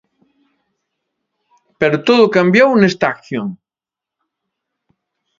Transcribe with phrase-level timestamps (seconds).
[1.79, 3.47] Pero todo cambiou nesta acción.